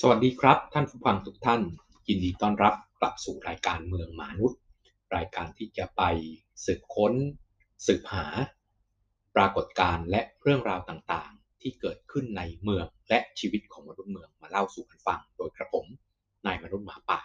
[0.00, 1.60] สวัสดีครับ ท่านผู้ฟังทุกท่าน
[2.08, 4.60] ยินดีต้อนรับกลับสู่รายการเมืองมนุษย์
[5.16, 6.02] รายการที่จะไป
[6.64, 7.12] สืบค้น
[7.86, 8.26] สืบหา
[9.36, 15.86] ปรากฏการณ์และเรื่องราวต่างๆ ที่เกิดขึ้นในเมืองและชีวิตของมนุษย์เมืองมาเล่าสู่กันฟัง โดยกระผม
[16.46, 17.20] นายมนุษย์หมาป่า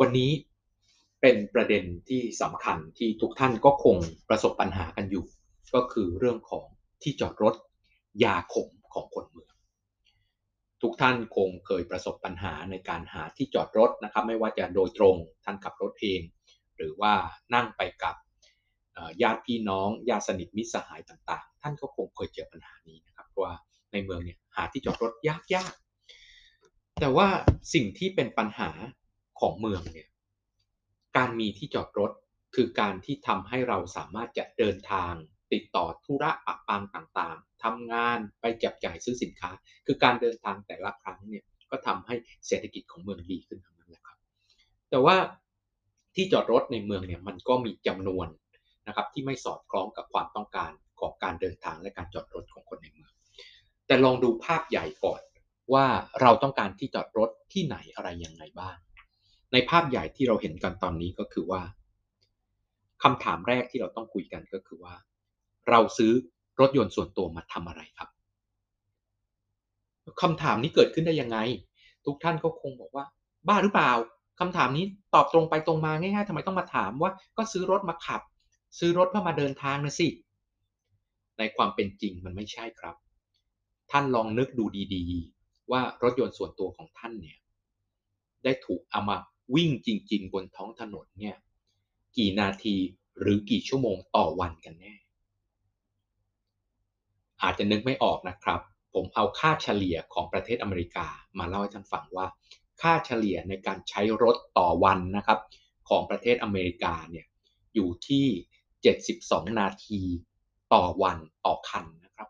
[0.00, 0.30] วันนี้
[1.20, 3.96] เป็นประเด็นที่สำคัญที่ทุกท่านก็คง
[4.28, 5.24] ประสบปัญหากันอยู่
[5.74, 6.64] ก็คือเรื่องของ
[7.02, 7.54] ที่จอดรถ
[8.24, 9.49] ยาขมของคนเมือง
[10.82, 16.20] ทุกท่านคงเคยประสบปัญหาในการหาที่จอดรถนะครับ ไม่ว่าจะโดยตรงท่านขับรถเอง
[16.76, 17.14] หรือว่า
[17.54, 18.14] นั่งไปกับ
[19.22, 23.54] ญาติพี่น้องญาติสนิทมิตรสหายต่างๆ ท่านก็คงเคยเจอปัญหานี้นะครับว่า
[23.92, 25.74] ในเมืองเนี่ยหาที่จอดรถยากยาก
[27.00, 27.28] แต่ว่า
[27.74, 28.70] สิ่งที่เป็นปัญหา
[29.40, 30.08] ของเมืองเนี่ย
[31.16, 32.12] การมีที่จอดรถ
[32.54, 35.12] คือการที่ทำให้เราสามารถจะเดินทาง
[35.52, 39.50] ติดต่อธุระปะปังต่างๆทำงานไปจับจ่ายซื้อสินค้า
[39.86, 42.14] คือการเดินทางแต่ละครั้งเนี่ยก็ทำให้
[42.46, 44.16] เศรษฐกิจของเมืองดีขึ้นทั้งนั้นแหละครับ
[44.90, 45.16] แต่ว่า
[46.14, 48.28] ที่จอดรถในเมืองเนี่ยมันก็มีจำนวน
[48.88, 53.12] นะครับที่ไม่สอดคล้องกับความต้องการของการเดินทางและการจอดรถของคนในเมือง
[53.86, 55.22] แต่ลองดูภาพใหญ่ก่อน
[55.72, 55.86] ว่า
[56.20, 58.76] เราต้องการที่จอดรถที่ไหนอะไรยังไงบ้าง
[59.52, 61.62] ในภาพใหญ่ที่เราเห็นกันตอนนี้ก็คือว่า
[63.02, 64.94] คำถามแรกที่เราต้องคุยกันก็คือว่า
[65.68, 66.12] เราซื้อ
[66.60, 68.08] รถยนต์ส่วนตัวมาทำอะไรครับ
[70.22, 71.38] คำถามนี้เกิดขึ้นได้ยังไง
[72.06, 73.04] ทุกท่านก็คงบอกว่า
[73.46, 73.92] บ้าหรือเปล่า
[74.40, 78.22] คำถามนี้ตอบตรงไปตรงมาง่ายๆทำไมต้องมาถามว่า ก็ซื้อรถมาขับ
[78.78, 80.08] ซื้อรถเพื่อมาเดินทางนะสิ
[81.38, 82.96] ในความเป็นจริงมันไม่ใช่ครับ
[83.90, 87.38] ท่านลองนึกดูดีๆ ว่ารถยนต์ส่วนตัวของท่านเนี่ย
[88.44, 89.16] ได้ถูกเอามา
[89.54, 91.36] วิ่งจริง ๆ บนท้องถนนเนี่ย
[92.16, 92.76] กี่นาที
[93.20, 94.94] หรือกี่ชั่วโมงต่อวันกันแน่
[97.42, 98.60] อาจจะนึกไม่ออกนะครับ
[98.94, 101.06] ผมเอาค่าเฉลี่ยของประเทศอเมริกา
[101.38, 102.26] มาเล่าให้ท่านฟังว่า
[102.82, 105.38] ค่าเฉลี่ยในการใช้รถต่อวันนะครับ
[105.88, 107.26] ของประเทศอเมริกาเนี่ย
[107.74, 108.26] อยู่ที่
[108.92, 110.00] 72 นาที
[110.74, 112.28] ต่อวันต่อคันนะครับ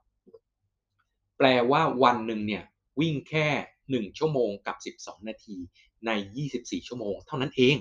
[1.36, 2.64] แปลว่าวันหนึ่งเนี่ย
[3.00, 3.48] วิ่งแค่
[3.86, 5.56] 1 ชั่วโมงกับ 12 นาที
[6.06, 6.10] ใน
[6.50, 7.76] 24 ชั่วโมง เท่านั้นเอง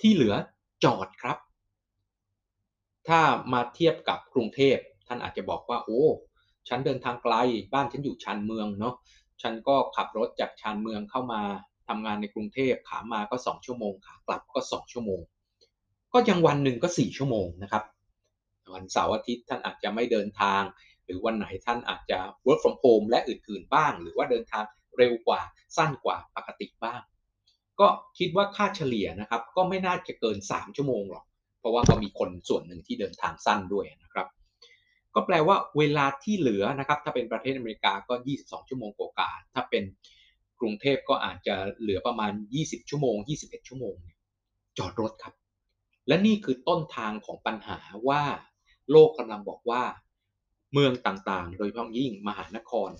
[0.00, 0.34] ที่เหลือ
[0.84, 1.38] จอดครับ
[3.08, 3.20] ถ้า
[3.52, 6.02] มาเทียบกับกรุงเทพานอาจจะบอกว่าโอ้
[6.68, 7.34] ฉันเดินทางไกล
[7.72, 8.94] บ้านฉันอยู่ชานเมืองเนาะ
[9.42, 11.42] ฉันก็ขับรถจากชานเมืองเข้ามา
[11.88, 15.20] ทำงานในกรุงเทพขามาก็ 2 ชั่วโมงขากลับก็ 2 ชั่วโมง
[16.12, 17.84] ก็ยังวันหนึ่งก็ 4 ชั่วโมงนะครับ
[18.74, 20.62] วันเสาร์อาทิตย์ท่านอาจจะไม่เดินทาง
[21.04, 24.64] หรือวันไหนท่านอาจจะ work from home และอื่นๆบ้าง หรือว่าเดินทาง
[24.98, 25.40] เร็วกว่า
[25.76, 27.00] สั้นกว่าปกติบ้าง
[27.80, 31.24] ก็คิดว่าค่าเฉลี่ยนะครับ ก็ไม่น่าจะเกิน 3 ชั่วโมงหรอก
[31.58, 34.26] เพราะว่าก็มีคนส่วนหนึ่งที่เดินทางสั้นด้วยนะครับ
[35.14, 39.82] ก็แปลว่าเวลาที่เหลือนะครับ ถ้าเป็นประเทศอเมริกาก็ 22 ชั่วโมงกว่าถ้าเป็น
[40.60, 43.94] กรุงเทพก็อาจจะเหลือประมาณ 20 ชั่วโมง 21 ชั่วโมง
[44.78, 45.34] จอดรถครับ
[46.08, 47.78] และนี่คือต้นทางของปัญหา
[48.08, 48.22] ว่า
[48.90, 49.82] โลกกำลังบอกว่า
[50.72, 52.90] เมืองต่างๆ โดยเฉพาะยิ่งมหานคร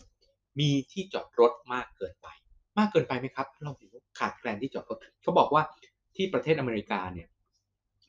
[0.60, 2.28] มีที่จอดรถมากเกินไป
[2.78, 5.62] มากเกินไปไหมครับเราเห็นขาดแคลนที่จอดรถเขาบอกว่า
[6.16, 7.28] ที่ประเทศอเมริกาเนี่ย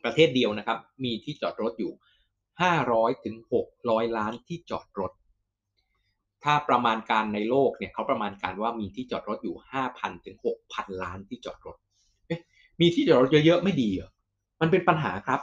[0.03, 1.91] ประเทศเดียวนะครับ มีที่จอดรถอยู่
[2.61, 3.35] 500ถึง
[3.75, 5.11] 600 ล้านที่จอดรถ
[6.43, 9.55] ถ้าประมาณการในโลกเนี่ยเขาประมาณการว่ามีที่จอดรถอยู่
[9.89, 10.37] 5,000ถึง
[10.69, 11.77] 6,000 ล้านที่จอดรถ
[12.81, 14.11] มีที่จอดรถเยอะๆไม่ดีเหรอ
[14.61, 15.39] มันเป็นปัญหาครับ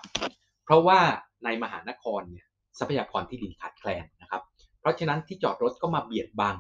[0.65, 1.01] เพราะว่า
[1.45, 2.47] ในมหานครเนี่ย
[2.79, 4.43] ทรัพยากรที่ดินขาดแคลนนะครับ
[4.81, 6.57] เพราะฉะนั้นที่จอดรถก็มาเบียดบัง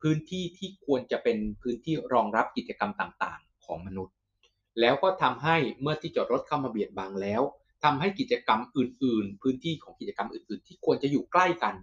[0.00, 4.14] พื้นที่ที่ควรจะเป็นพื้นที่รองรับกิจกรรมต่างๆ ของมนุษย์
[4.80, 7.42] แล้วก็ทำให้เมื่อที่จอดรถเข้ามาเบียดบังแล้ว
[7.84, 11.74] ทำให้กิจกรรมอื่น ๆ พื้นที่ของกิจกรรมอื่น ๆ ที่ควรจะอยู่ใกล้กัน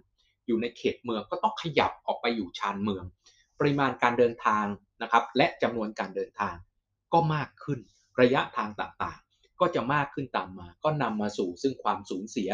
[0.46, 3.04] อยู่ในเขตเมืองก็ต้องขยับออกไปอยู่ชานเมือง
[3.58, 4.64] ปริมาณการเดินทาง
[5.02, 6.54] นะครับ และจำนวนการเดินทาง
[7.12, 7.78] ก็มากขึ้น
[8.20, 12.50] ระยะทางต่าง ๆ ก็จะมากขึ้นตามมา ก็นำมาสู่ซึ่งความสูญเสีย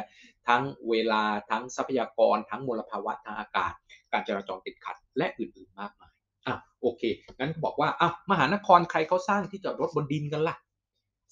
[0.48, 3.72] ทั้งเวลาทั้งทรัพยากร ทั้งมลภาวะทางอากาศ
[4.12, 6.12] การจราจรติดขัด และอื่น ๆ มากมาย
[6.46, 7.02] อะโอเค
[7.38, 10.56] งั้นบอกว่าอะมหานครใครเขาสร้างที่จอดรถบนดินกันละ่ะ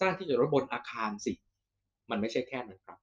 [0.00, 1.32] สร้างที่จอดรถบนอาคารสิ
[2.10, 2.98] มันไม่ใช่แค่นั้นครับ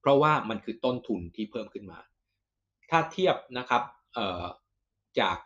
[0.00, 1.98] เพราะว่ามันคือต้นทุนที่เพิ่มขึ้นมา
[2.90, 3.82] ถ้าเทียบนะครับ
[5.20, 5.38] จาก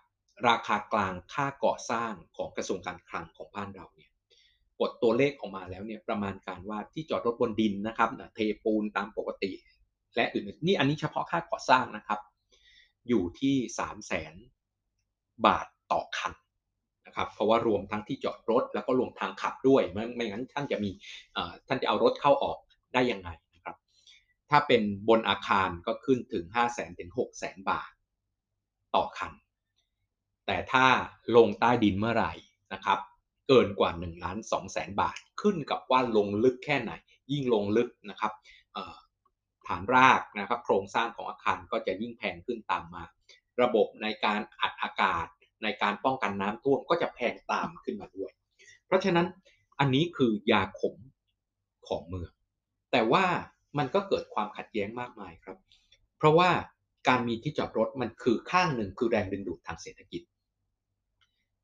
[0.49, 4.11] ราคากลางค่าก่อสร้างของกระทรวงการคลังของบ้านเราเนี่ย
[4.81, 9.51] กดตัวเลขออกมาแล้วเนี่ยประมาณการว่าที่จอดรถบนดินนะครับเทปูนตามปกติ
[10.17, 12.21] และอื่นนี่อันนี้เฉพาะค่าก่อสร้างนะครับ
[13.09, 14.35] อยู่ที่3 0 0แสน
[15.47, 16.33] บาทต่อคัน
[17.17, 20.91] ครับเพราะว่ารวมทั้งที่จอดรถ แล้วก็รวมทางขับด้วยไม่ไม่งั้นท่านจะมี
[21.67, 22.59] ท่านจะเอารถเข้าออก
[22.95, 23.77] ได้ยังไงนะครับ
[24.51, 27.91] ถ้าเป็นบนอาคารก็ขึ้นถึง 5 0 0แสนถึง6 0แสนบาท
[28.95, 29.33] ต่อคัน
[30.47, 30.87] แต่ถ้า
[31.37, 32.33] ลงใต้ดินเมื่อไหร่
[32.73, 32.99] นะครับ
[33.49, 36.93] เกินกว่า1ล้าน2แสนบาท ขึ้นกับว่าลงลึกแค่ไหน
[37.33, 38.33] ยิ่งลงลึกนะครับ
[39.67, 43.03] ฐานรากนะครับ โครงสร้างของอาคารก็จะยิ่งแพงขึ้นตามมา
[43.63, 45.27] ระบบในการอัดอากาศ
[45.63, 48.31] ในการป้องกันน้ำท่วมก็จะแพงตามขึ้นมาด้วย
[48.87, 49.27] เพราะฉะนั้น
[49.79, 50.97] อันนี้คือยาขม
[51.89, 52.31] ของเมือง
[52.93, 53.25] แต่ว่า
[53.79, 55.57] มันก็เกิดความขัดแย้งมากมายครับ
[56.19, 56.51] เพราะว่า
[57.09, 60.23] การมีที่จอดรถมันคือข้างหนึ่งคือแรงดึงดูดทางเศรษฐกิจ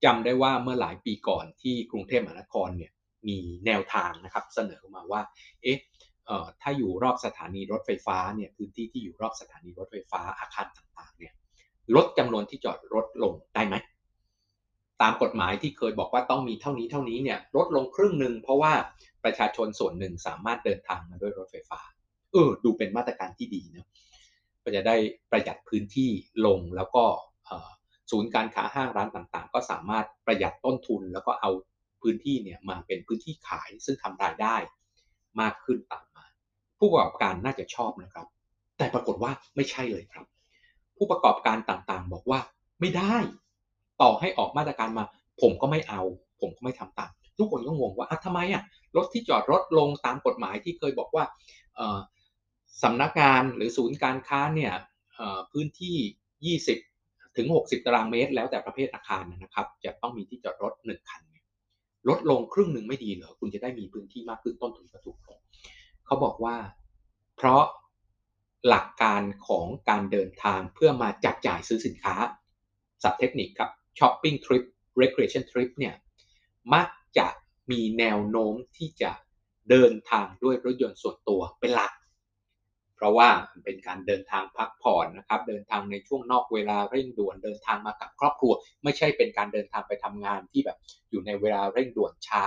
[0.04, 2.92] จำได้ว่าเมื่อหลายปีก่อนที่กรุงเทพมหานครเนี่ย
[3.28, 5.20] มีแนวทางนะครับเสนอมาว่า
[5.62, 5.78] เอ๊ะ
[6.62, 11.34] ถ้าอยู่รอบสถานีรถไฟฟ้าเนี่ยพื้นที่ที่อยู่รอบสถานีรถไฟฟ้าอาคารต่างๆเนี่ย
[11.96, 13.74] ลดจำนวนที่จอดรถลงได้ไหม
[15.02, 18.72] ตามกฎหมายที่เคยบอกว่าต้องมีเท่านี้เท่านี้เนี่ยลดลงครึ่งหนึ่งเพราะว่า
[19.24, 21.80] ประชาชนส่วนหนึ่งสามารถเดินทางมาด้วยรถไฟฟ้า
[22.32, 23.88] เออดูเป็นมาตรการที่ดีนะ
[24.62, 24.96] ก็จะได้
[25.30, 26.10] ประหยัดพื้นที่
[26.46, 27.04] ลงแล้วก็
[28.10, 31.50] ศูนย์การค้าห้างร้านต่างๆ ก็สามารถประหยัดต้นทุน แล้วก็เอา
[32.02, 34.56] พื้นที่เนี่ยมาเป็นพื้นที่ขายซึ่งทำรายได้
[35.40, 36.24] มากขึ้นตามมา
[36.78, 38.26] ผู้ประกอบการน่าจะชอบนะครับ
[38.78, 40.26] แต่ปรากฏว่าไม่ใช่เลยครับ
[40.98, 42.40] ผู้ประกอบการต่างๆ บอกว่า
[42.80, 43.16] ไม่ได้
[44.02, 45.04] ต่อให้ออกมาตรการมา
[45.40, 46.02] ผมก็ไม่เอา
[46.40, 48.62] ผมก็ไม่ทำตาม ทุกคนก็งงว่าอะทำไมอะ
[48.96, 51.24] รถที่จอดรถลงตามกฎหมายที่เคยบอกว่า
[52.82, 54.72] สำนักงานหรือศูนย์การค้าเนี่ย
[55.52, 61.22] พื้นที่ 20 ถึง 60 ตารางเมตร แล้วแต่ประเภทอาคารนะครับ จะต้องมีที่จอดรถ 1 คัน
[62.08, 65.38] ลดลงครึ่งหนึ่งไม่ดีเหรอ คุณจะได้มีพื้นที่มากขึ้นต้นทุนก็ถูกลง
[66.06, 66.56] เขาบอกว่า
[67.36, 67.62] เพราะ
[68.68, 72.16] หลักการของการเดินทางเพื่อมาจับจ่ายซื้อสินค้า
[73.02, 74.64] สับเทคนิคครับช้อปปิ้งทริป
[75.00, 75.94] recreation trip เนี่ย
[76.74, 76.88] มัก
[77.18, 77.28] จะ
[77.70, 79.12] มีแนวโน้มที่จะ
[79.70, 81.92] เดินทางด้วยรถยนต์ส่วนตัวเป็นหลัก
[82.96, 83.28] เพราะว่า
[83.64, 88.52] เป็นการเดินทางพักผ่อนนะครับ เดินทางในช่วงนอกเวลาเร่งด่วน เดินทางมากับครอบครัว
[88.84, 90.78] ไม่ใช่เป็นการเดินทางไปทำงานที่แบบ
[91.10, 92.46] อยู่ในเวลาเร่งด่วนเช้า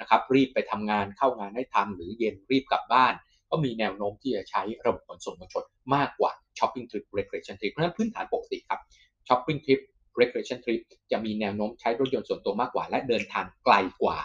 [0.00, 3.14] นะครับ รีบไปทำงานเข้างานให้ทันหรือเย็นรีบกลับบ้าน
[3.52, 5.64] ก็มีแนวโน้มที่จะใช้ระบบขนส่งมวลชน
[5.94, 8.80] มากกว่าช้อปปิ้งทริป recreation trip เพราะฉะนั้นพื้นฐานปกติครับ
[9.28, 9.80] ช้อปปิ้งทริป
[10.20, 10.80] recreation trip
[11.12, 14.18] จะมีแนวโน้มใช้รถยนต์ส่วนตัวมากกว่า และเดินทางไกลกว่า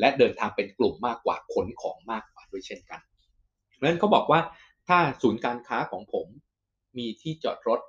[0.00, 3.00] และเดินทางเป็นกลุ่มมากกว่าขนของมากกว่าด้วยเช่นกัน
[3.74, 4.40] เพราะฉะนั้นเขาบอกว่า
[4.88, 6.26] ถ้าศูนย์การค้าของผม
[6.98, 7.80] มีที่จอดรถ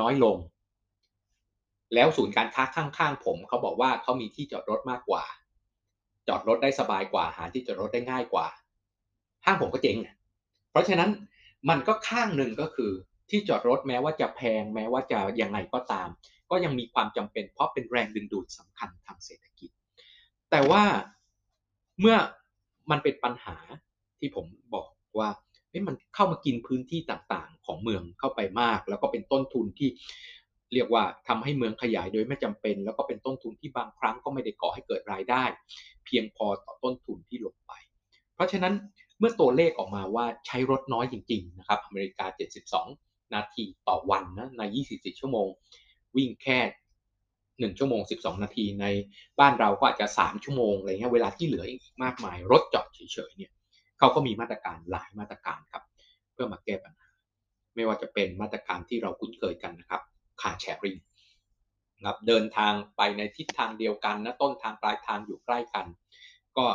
[0.00, 0.36] น้อยลง
[1.94, 5.24] แล้วศูนย์การค้าข้างๆผมเขาบอกว่าเขามีที่จอดรถมากกว่า
[6.28, 8.46] จอดรถได้สบายกว่าหาที่จอดรถได้ง่ายกว่า
[9.44, 9.96] ห้างผมก็เจ๊ง
[10.70, 11.10] เพราะฉะนั้น
[11.68, 12.90] มันก็ข้างหนึ่งก็คือ
[13.30, 16.08] ที่จอดรถแม้ว่าจะแพงแม้ว่าจะยังไงก็ตาม
[16.50, 19.70] ก็ยังมีความจำเป็นเพราะเป็นแรงดึงดูดสำคัญทางเศรษฐกิจ
[20.50, 20.82] แต่ว่า
[22.00, 22.16] เมื่อ
[22.90, 23.56] มันเป็นปัญหา
[24.18, 25.28] ที่ผมบอกว่า
[25.88, 29.88] มันเข้ามากินพื้นที่ต่างๆ ของเมืองเข้าไปมาก แล้วก็เป็นต้นทุนที่
[30.74, 35.44] เรียกว่าทำให้เมืองขยายโดยไม่จำเป็น แล้วก็เป็นต้นทุนที่บางครั้งก็ไม่ได้ก่อให้เกิดรายได้
[36.04, 37.72] เพียงพอต่อต้นทุนที่ลงไป
[38.34, 38.74] เพราะฉะนั้น
[39.22, 42.26] มื่อตัวเลขออกมาว่าใช้รถน้อยจริงๆนะครับอเมริกา
[42.80, 45.48] 72 นาทีต่อวันนะใน 24 ชั่วโมง
[46.16, 46.58] วิ่งแค่
[47.60, 48.86] หนึ่งชั่วโมงสิบสองนาทีใน
[49.40, 53.52] บ้านเราก็อาจจะสามชั่วโมงอะไรเงี้ยเวลาที่เหลืออีกมากมาย รถจอดเฉยๆเนี่ย
[53.98, 55.82] เขาก็มีมาตรการหลายมาตรการครับ
[56.32, 57.08] เพื่อมาแก้ปัญหา
[57.74, 60.02] ไม่ว่าจะเป็นมาตรการที่เราคุ้นเคยกันนะครับ
[60.40, 60.96] คาแชร์ริง
[62.06, 65.86] ครับเดินทางไปในทิศทางเดียวกันนะต้นทางปลายทางอยู่ใกล้กัน
[66.56, 66.66] ก็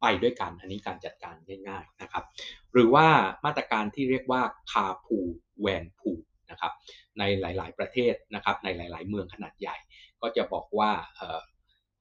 [0.00, 1.34] ไปด้วยกัน อันนี้การจัดการ
[1.68, 2.24] ง่ายๆนะครับ
[2.72, 3.06] หรือว่า
[3.44, 5.18] มาตรการที่เรียกว่าคาพู
[5.60, 6.10] แวนพู
[6.50, 6.72] นะครับ
[7.18, 9.76] ในหลายๆ ประเทศนะครับในหลาย ๆ เมืองขนาดใหญ่
[10.20, 10.90] ก็จะบอกว่า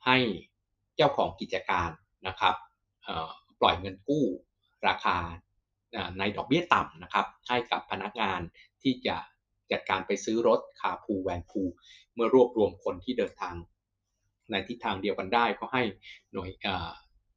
[0.05, 0.17] ให้
[0.95, 1.89] เจ้าของกิจการ
[2.27, 2.55] นะครับ
[3.59, 4.25] ปล่อยเงินกู้
[4.87, 5.17] ราคา
[6.19, 8.39] ในดอกเบี้ยต่ำนะครับให้กับพนักงาน
[8.81, 9.17] ที่จะ
[9.71, 11.61] จัดการไปซื้อรถคาพูแวนพู
[12.13, 13.55] เมื่อรวบรวมคนที่เดินทาง
[14.51, 15.83] ในทิศทางเดียวกันได้ก็ให้
[16.33, 16.51] หน่วย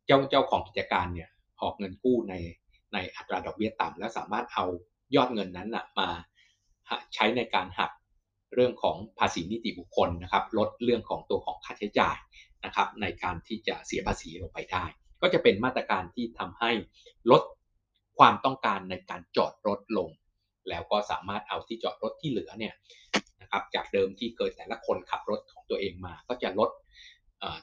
[0.06, 1.28] เจ้าเจ้าของกิจการเนี่ย
[1.62, 2.34] ออกเงินกู้ใน
[2.92, 4.64] ในอัตราดอกเบี้ยต่ำและสามารถเอา
[5.16, 6.08] ยอดเงินนั้นนะมา
[7.14, 7.90] ใช้ในการหัก
[8.54, 12.16] เรื่องของภาษีนิติบุคคลนะครับลดเรื่องของตัวของค่าใช้จ่าย
[12.64, 14.84] นะครับในการที่จะเสียภาษีลงไปได้
[15.22, 16.70] ก็จะเป็นมาตรการที่ทำให้
[17.30, 17.42] ลด
[18.18, 20.10] ความต้องการในการจอดรถลง
[20.68, 22.74] แล้วก็สามารถเอาที่จอดรถที่เหลือเนี่ย
[23.40, 26.70] นะครับจากเดิมที่เคยแต่ละคนขับรถของตัวเองมา ก็จะลด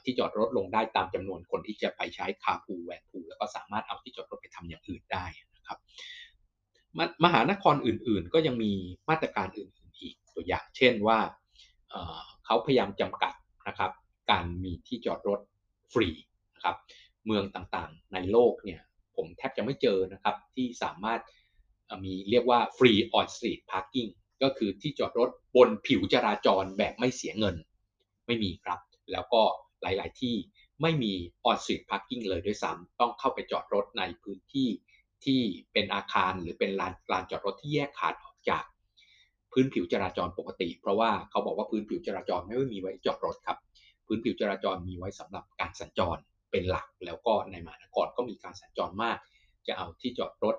[0.04, 5.24] ที่จอดรถลงได้ตามจำนวนคนที่จะไปใช้คาพูแวนพูแล้วก็สามารถเอาที่จอดรถไปทำอย่างอื่นได้
[5.56, 5.78] นะครับ
[7.24, 8.72] มหานครอื่นๆ ก็ยังมี
[9.08, 11.18] มาตรการอื่นๆอีกตัวอย่าง เช่นว่า
[12.44, 13.34] เขาพยายามจำกัด
[13.68, 13.90] นะครับ
[14.30, 15.40] การมีที่จอดรถ
[15.92, 16.08] ฟรี
[16.54, 16.76] นะครับ
[17.26, 18.80] เมืองต่างๆในโลกเนี่ย
[19.16, 21.20] ผมแทบจะไม่เจอนะครับที่สามารถ
[22.04, 24.06] มีเรียกว่า free on street parking
[24.42, 27.56] ก็คือที่จอดรถบนผิวจราจรแบบไม่เสียเงิน
[28.26, 28.80] ไม่มีครับ
[29.12, 29.42] แล้วก็
[29.82, 30.36] หลาย ๆ ที่
[30.82, 31.12] ไม่มี
[31.48, 34.68] on street parking เลยด้วยซ้ำต้องเข้าไปจอดรถในพื้นที่
[35.24, 35.40] ที่
[35.72, 38.64] เป็นอาคารหรือเป็นลานลานจอดรถที่แยกขาดออกจาก
[39.52, 43.58] พื้นผิวจราจรปกติ เพราะว่าเขาบอกว่าพื้นผิวจราจรไม่ได้มีไว้จอดรถครับ
[44.06, 46.18] พื้นผิวจราจรมีไว้สำหรับการสัญจร
[46.50, 49.18] เป็นหลัก แล้วก็ในมหานครก็มีการสัญจรมาก
[49.66, 50.56] จะเอาที่จอดรถ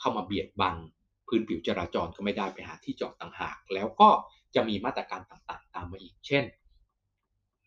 [0.00, 0.76] เข้ามาเบียดบัง
[1.28, 4.10] พื้นผิวจราจรก็ไม่ได้ไปหาที่จอดต่างหาก แล้วก็
[4.54, 6.44] จะมีมาตรการต่างๆ ตามมาอีก เช่น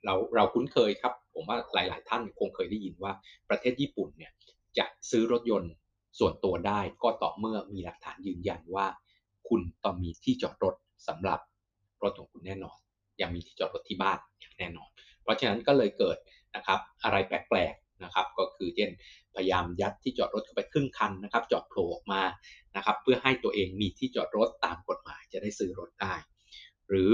[0.05, 3.11] เราเราคุ้นเคยครับ ผมว่าหลาย ๆ ท่านคงเคยได้ยินว่า
[3.49, 4.31] ประเทศญี่ปุ่นเนี่ย
[4.77, 5.71] จะซื้อรถยนต์
[6.19, 8.87] ส่วนตัวได้ก็ต่อเมื่อมีหลักฐานยืนยันว่า
[9.49, 10.75] คุณต้องมีที่จอดรถ
[11.07, 11.39] สำหรับ
[12.03, 12.77] รถของคุณแน่นอน
[13.21, 14.89] ยังมีที่จอดรถที่บ้านอย่างแน่นอน
[15.21, 16.17] เพราะฉะนั้นก็เลยเกิด
[16.55, 18.89] นะครับอะไรแปลกๆนะครับก็คือเช่น
[19.35, 22.21] พยายามยัดที่จอดรถเข้าไปครึ่งคันนะครับจอดโผล่ออกมา
[22.75, 26.13] นะครับเพื่อให้ตัวเองมีที่จอดรถตามกฎหมายจะได้ซื้อรถได้
[26.89, 27.11] หรือ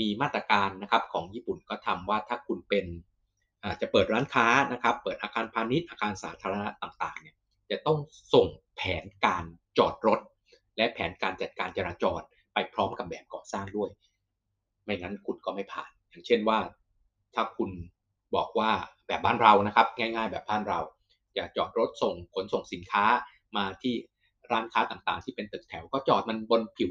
[0.00, 2.86] มีมาตรการนะครับของญี่ปุ่นก็ทำว่าถ้าคุณเป็น
[3.80, 7.36] จะเปิดร้านค้านะครับ เปิดอาคารพาณิชย์อาคารสาธารณะต่างๆเนี่ย
[7.70, 7.98] จะต้อง
[8.34, 9.44] ส่งแผนการ
[9.78, 10.20] จอดรถ
[10.76, 12.20] และแผนการจัดการจราจร
[12.54, 13.90] ไปพร้อมกับแบบก่อสร้างด้วย
[14.84, 16.58] ไม่งั้นคุณก็ไม่ผ่าน อย่างเช่นว่า
[17.34, 17.70] ถ้าคุณ
[18.36, 18.70] บอกว่า
[19.06, 20.80] แบบบ้านเรานะครับ ง่าย ๆ แบบบ้านเรา
[21.34, 23.04] อยากจอดรถส่งขนส่งสินค้า
[23.56, 23.94] มาที่
[24.52, 26.90] ร้านค้าต่างๆ ที่เป็นตึกแถว ก็จอดมันบนผิว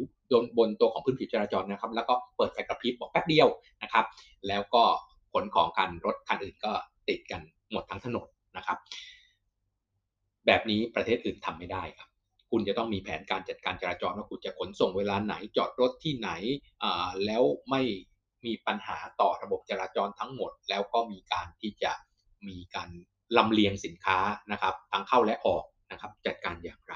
[0.58, 3.48] บนตัวของพื้นผิวจราจรนะครับ แล้วก็เปิดไฟกระพริบบอกแป๊บเดียว
[3.84, 4.06] นะครับ
[4.48, 4.84] แล้วก็
[5.34, 6.72] ขนของกันรถคันอื่นก็
[7.10, 7.42] ติดกัน
[7.72, 8.78] หมดทั้งถนนนะครับ
[10.46, 12.08] แบบนี้ประเทศอื่นทำไม่ได้ครับ
[12.52, 16.30] คุณจะต้องมีแผนการจัดการจราจรว่าคุณจะขนส่งเวลาไหนจอดรถที่ไหน
[17.26, 17.82] แล้วไม่
[18.46, 21.92] มีปัญหาต่อระบบจราจรทั้งหมด แล้วก็มีการที่จะ
[22.48, 22.90] มีการ
[23.38, 24.18] ลำเลียงสินค้า
[24.52, 26.94] นะครับทั้งเข้าและออกนะครับ จัดการอย่างไร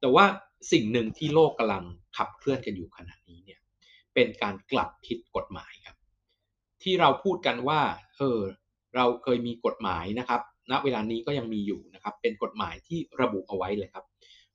[0.00, 0.24] แต่ว่า
[0.72, 1.84] สิ่งหนึ่งที่โลกกำลัง
[2.16, 3.60] ขับเคลื่อนกันอยู่ขณะนี้เนี่ย
[4.14, 5.96] เป็นการกลับทิศกฎหมายครับ
[6.82, 7.80] ที่เราพูดกันว่า
[8.16, 8.40] เออ
[8.96, 14.04] เราเคยมีกฎหมายนะครับณเวลานี้ก็ยังมีอยู่นะครับ เป็นกฎหมายที่ระบุเอาไว้เลยครับ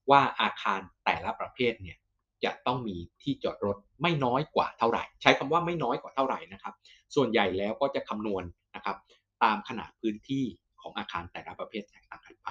[0.10, 1.98] ว่าอาคารแต่ละประเภทเนี่ย
[2.44, 6.74] จะต้องมีที่จอดรถไม่น้อยกว่าเท่าไหร่ ใช้คำว่าไม่น้อยกว่าเท่าไหร่นะครับ
[7.16, 8.44] ส่วนใหญ่แล้วก็จะคำนวณ
[8.76, 8.98] นะครับ
[9.44, 10.46] ตามขนาดพื้นที่
[10.82, 12.50] ของอาคารแต่ละประเภทแตกต่างกันไป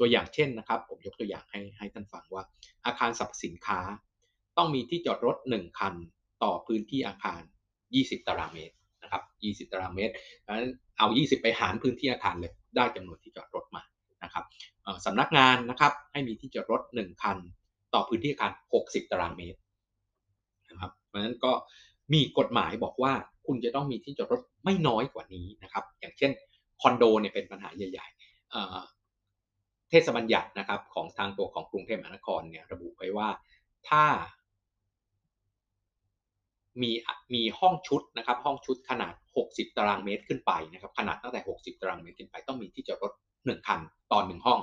[0.00, 2.44] ตัวอย่างเช่นนะครับ ผมยกตัวอย่างให้ให้ท่านฟังว่า
[2.86, 3.80] อาคารสรรพสินค้า
[4.56, 5.94] ต้องมีที่จอดรถ 1 คัน
[6.42, 7.40] ต่อพื้นที่อาคาร
[7.84, 9.22] 20 ตารางเมตรนะครับ
[9.66, 10.12] 20 ตารางเมตร
[10.46, 13.82] นั้นเอา 20 ไปหารพื้นที่อาคารเลยได้จำนวนที่จอดรถมา
[14.24, 14.44] นะครับ
[15.06, 17.38] สำนักงานนะครับให้มีที่จอดรถ 1 คัน
[17.94, 18.52] ต่อพื้นที่อาคาร
[18.82, 19.58] 60 ตารางเมตร
[20.70, 21.52] นะครับเพราะฉะนั้นก็
[22.12, 23.12] มีกฎหมายบอกว่า
[23.46, 26.30] คุณจะต้องมีที่จอดรถไม่น้อยกว่านี้นะครับ อย่างเช่น
[26.82, 28.99] คอนโดเนี่ยเป็นปัญหาใหญ่ๆ
[29.90, 33.28] เทศบัญญัตินะครับของทางตัวของกรุงเทพมหานครเนี่ยระบุไว้ว่า
[33.88, 34.04] ถ้า
[36.82, 36.90] มี
[37.34, 39.14] มีห้องชุดนะครับ ห้องชุดขนาด
[39.46, 43.80] 60 ตารางเมตรขึ้นไปนะครับขนาดตั้งแต่ 60 ตารางเมตรขึ้นไป ต้องมีที่จอดรถ1คัน
[44.12, 44.60] ต่อ1ห้อง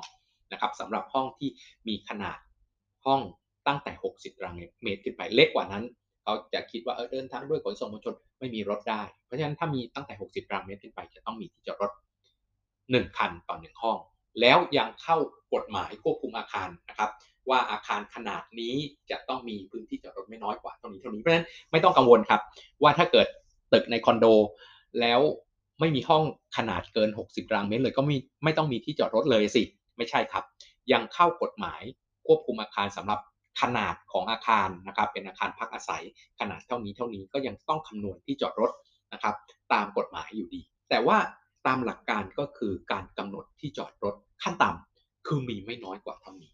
[0.51, 1.49] นะครับสำหรับห้องที่
[1.87, 2.37] มีขนาด
[3.05, 3.21] ห้อง
[3.67, 5.83] ตั้งแต่ 60 ตารางเมตรขึ้นไปเล็กกว่านั้น
[6.23, 11.91] เขาจะคิดว่าเออเดินทางด้วยขนส่งมวลชนไม่มีรถได้ เพราะฉะนั้นถ้ามีตั้งแต่ 60 ตารางเมตรขึ้นไป จะต้องมีที่จอดรถ
[12.53, 13.97] 1 คันต่อ 1 ห้อง
[14.41, 15.17] แล้วยังเข้า
[15.53, 17.11] กฎหมายควบคุมอาคารนะครับ
[17.49, 18.75] ว่าอาคารขนาดนี้
[19.11, 22.41] จะต้องมีพื้นที่จอดรถไม่น้อยกว่าเท่านี้เท่านี้เพราะฉะนั้นไม่ต้องกังวลครับ
[22.83, 23.27] ว่าถ้าเกิด
[23.73, 24.25] ตึกในคอนโด
[25.01, 25.19] แล้ว
[25.79, 26.23] ไม่มีห้อง
[26.57, 29.63] ขนาดเกิน 60ตารางเมตรเลยก็ไมีไม่ต้องมีที่จอดรถเลยสิ
[29.97, 30.43] ไม่ใช่ครับ
[30.91, 31.81] ยังเข้ากฎหมาย
[32.27, 33.19] ควบคุมอาคารสำหรับ
[33.61, 36.03] ขนาดของอาคารนะครับ เป็นอาคารพักอาศัย
[36.39, 38.71] ขนาดเท่านี้เท่านี้ก็ยังต้องคำนวณที่จอดรถ
[39.13, 39.35] นะครับ
[39.73, 41.17] ตามกฎหมายอยู่ดี แต่ว่า
[41.67, 46.51] ตามหลักการก็คือการกำหนดที่จอดรถขั้นต่ำคือมีไม่น้อยกว่าเท่านี้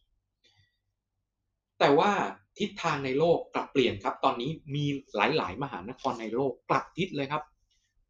[1.79, 2.11] แต่ว่า
[2.59, 7.43] ทิศทางในโลกกลับเปลี่ยนครับ ตอนนี้มีหลาย ๆ มหานครในโลกกลับทิศเลยครับ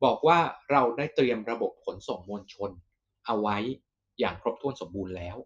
[0.06, 0.38] บอกว่า
[0.72, 2.72] เราได้เตรียมระบบขนส่งมวลชน
[3.26, 3.58] เอาไว้
[4.20, 5.38] อย่างครบถ้วนสมบูรณ์แล้ว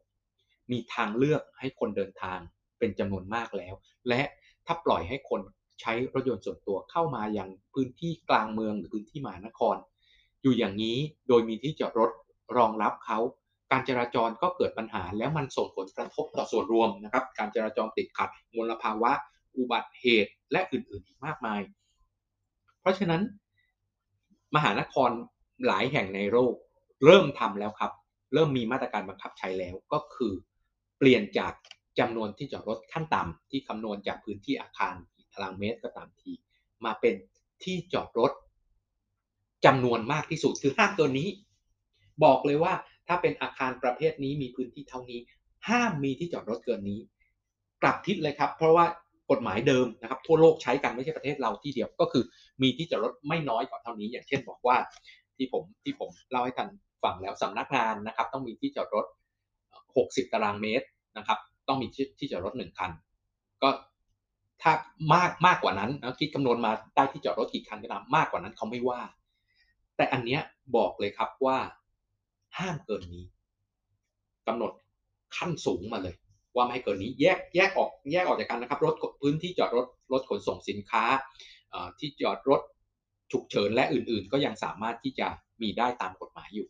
[0.71, 2.39] มีทางเลือกให้คนเดินทาง
[2.79, 3.73] เป็นจำนวนมากแล้ว
[4.07, 4.21] และ
[4.65, 5.41] ถ้าปล่อยให้คน
[5.81, 9.75] ใช้รถยนต์ส่วนตัวเข้ามายังพื้นที่กลางเมืองหรือพื้นที่มหานคร
[10.47, 12.11] อยู่อย่างนี้โดยมีที่จอดรถ
[12.57, 13.19] รองรับเขา
[13.71, 19.11] การจราจรก็เกิดปัญหา แล้วมันส่งผลกระทบต่อส่วนรวมนะครับ การจราจรติดขัดมลภาวะ
[19.57, 21.61] อุบัติเหตุและอื่นๆอีกมากมาย
[22.81, 23.21] เพราะฉะนั้น
[24.55, 25.11] มหานคร
[25.65, 26.53] หลายแห่งในโลก
[27.05, 27.91] เริ่มทำแล้วครับ
[28.33, 30.33] เริ่มมีมาตรการบังคับใช้แล้วก็คือ
[30.97, 31.53] เปลี่ยนจาก
[31.99, 34.95] จำนวนที่จอดรถขั้นต่ำที่คำนวณจากพื้นที่อาคาร
[35.33, 36.31] ตารางเมตรก็ตามที
[36.85, 37.15] มาเป็น
[37.63, 38.31] ที่จอดรถ
[39.65, 41.27] จำนวนมากที่สุดคือห้ามตัวนี้
[42.23, 42.73] บอกเลยว่า
[43.07, 45.19] ถ้าเป็นอาคารประเภทนี้มีพื้นที่เท่านี้
[45.69, 46.99] ห้ามมีที่จอดรถเกินนี้
[47.81, 48.85] กลับทิศเลยครับ เพราะว่า
[49.31, 52.23] กฎหมายเดิมนะครับ ทั่วโลกใช้กันไม่ใช่ประเทศเราที่เดียวก็คือ
[52.61, 54.77] มีที่จอดรถไม่น้อยกว่าเท่านี้ อย่างเช่นบอกว่า
[55.37, 56.69] ที่ผมที่ผมเล่าให้ท่าน
[57.03, 59.05] ฟังแล้วสำนักงานนะครับ ต้องมีที่จอดรถ
[59.69, 60.87] 60 ตารางเมตร
[61.17, 61.87] นะครับ ต้องมี
[62.19, 62.91] ที่จอดรถหนึ่งคัน
[63.63, 63.69] ก็
[64.61, 64.73] ถ้า
[65.13, 69.01] มากมากกว่านั้นนะคิดคำนวณมาได้ที่จอดรถกี่คันก็ตามมากกว่านั้นเขาไม่ว่า
[69.97, 70.41] แต่อันเนี้ย
[70.75, 71.57] บอกเลยครับว่า
[72.57, 73.25] ห้ามเกินนี้
[74.47, 74.71] กำหนด
[75.37, 76.15] ขั้นสูงมาเลย
[76.55, 81.03] ว่าไม่ให้เกินนี้แยกแยกออกแยกออกจากกันนะครับ รถพื้นที่จอดรถรถขนส่งสินค้า
[81.99, 82.61] ที่จอดรถ
[83.31, 85.27] ฉุกเฉินและอื่นๆ ก็ยังสามารถที่จะ
[85.61, 86.67] มีได้ตามกฎหมายอยู่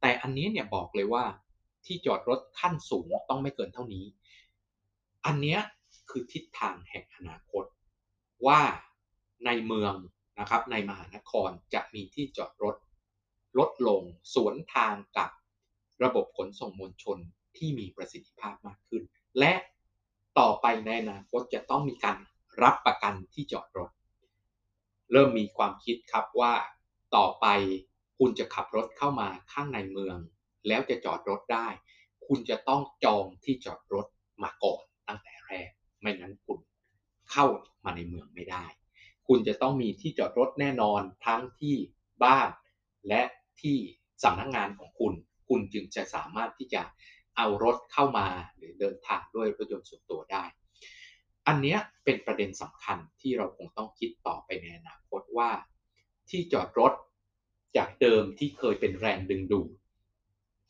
[0.00, 1.24] แต่อันนี้เนี่ยบอกเลยว่า
[1.86, 4.04] ที่จอดรถขั้นสูงต้องไม่เกินเท่านี้
[5.26, 5.58] อันนี้
[6.10, 7.64] คือทิศทางแห่งอนาคต
[8.46, 8.60] ว่า
[9.46, 9.94] ในเมือง
[10.38, 12.76] นะครับในมหานครจะมีที่จอดรถ
[13.58, 14.02] ลดลง
[14.34, 15.30] สวนทางกับ
[16.02, 17.18] ระบบขนส่งมวลชน
[17.56, 19.02] ที่มีประสิทธิภาพมากขึ้น
[19.38, 19.52] และ
[20.38, 22.18] ต่อไปในอนาคตจะต้องมีการ
[22.62, 23.90] รับประกันที่จอดรถ
[25.12, 26.54] เริ่มมีความคิดครับว่า
[27.16, 27.46] ต่อไป
[28.18, 30.18] คุณจะขับรถเข้ามาข้างในเมือง
[30.68, 31.68] แล้วจะจอดรถได้
[32.26, 34.06] คุณจะต้องจองที่จอดรถ
[34.42, 36.58] มาก่อนตั้งแต่แรก ไม่งั้นคุณ
[37.30, 37.46] เข้า
[37.84, 38.64] มาในเมืองไม่ได้
[39.28, 41.74] คุณจะต้องมีที่จอดรถแน่นอนทั้งที่
[42.24, 42.50] บ้าน
[43.08, 43.22] และ
[43.60, 43.76] ที่
[44.22, 45.12] สำนักงงานของคุณ
[45.48, 46.82] คุณจึงจะสามารถที่จะ
[47.36, 50.44] เอารถเข้ามาหรือเดินทางด้วยรถยนต์ส่วนตัวได้
[51.46, 55.50] อันนี้เป็นประเด็นสำคัญที่เราคงต้องคิดต่อไปในอนาคตว่า
[56.30, 56.92] ที่จอดรถ
[57.76, 59.70] จากเดิมที่เคยเป็นแรงดึงดูด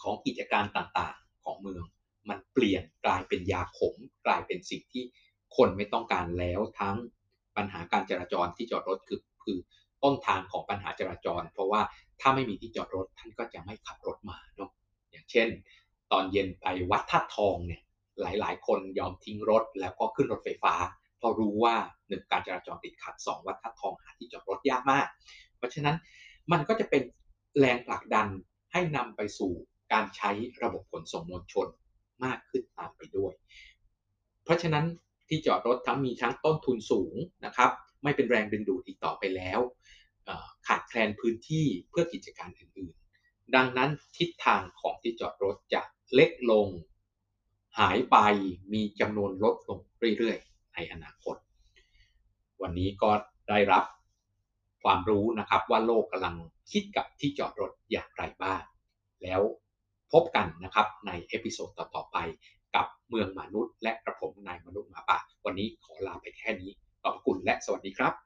[0.03, 1.85] ของกิจการต่างๆของเมือง
[2.29, 3.95] มันเปลี่ยนกลายเป็นยาขม
[4.27, 5.05] กลายเป็นสิ่งที่
[5.57, 6.97] คนไม่ต้องการแล้วทั้ง
[7.57, 9.59] ปัญหาการจราจรที่จอดรถคือคือ
[10.03, 11.81] ต้นทางของปัญหาจราจร เพราะว่า
[12.21, 14.71] ถ้าไม่มีที่จอดรถท่านก็จะไม่ขับรถมาเนาะ
[15.11, 15.49] อย่างเช่น
[16.13, 17.83] ตอนเย็นไปวัดท่าทองเนี่ย
[18.21, 20.75] หลาย ๆ คนยอมทิ้งรถแล้วก็ขึ้นรถไฟฟ้า
[21.19, 21.75] เพราะรู้ว่า
[22.09, 25.07] หนึ่งการจราจรติดขัดสองวัดท่าทองหาที่จอดรถยากมาก
[25.57, 25.97] เพราะฉะนั้น
[26.53, 27.03] มันก็จะเป็น
[27.59, 28.28] แรงผลักดัน
[28.73, 29.52] ให้นำไปสู่
[29.93, 30.30] การใช้
[30.63, 31.69] ระบบขนส่งมวลชน
[32.25, 33.33] มากขึ้นตามไปด้วย
[34.45, 34.85] เพราะฉะนั้น
[35.28, 37.71] ที่จอดรถทั้งมีทั้งต้นทุนสูงนะครับ
[38.02, 39.60] ไม่เป็นแรงดึงดูดอีกต่อไปแล้ว
[40.67, 45.82] ขาดแคลนพื้นที่เพื่อกิจการอื่นๆ ดังนั้นทิศทางของที่จอดรถจะ
[46.15, 46.69] เล็กลง
[47.78, 48.17] หายไป
[48.73, 49.78] มีจำนวนลดลง
[50.19, 51.36] เรื่อยๆ ในอนาคต
[52.62, 53.10] วันนี้ก็
[53.49, 53.84] ได้รับ
[54.82, 56.36] ความรู้นะครับว่าโลกกำลัง
[56.73, 58.62] คิดกับที่จอดรถอย่างไรบ้าง
[59.23, 59.41] แล้ว
[60.12, 66.71] พบกันนะครับใน episode ต่อๆไปกับเมืองหมานุด และกระผมนายมนุษย์หมาป่า วันนี้ขอลาไปแค่นี้
[67.04, 68.25] ขอบคุณและสวัสดีครับ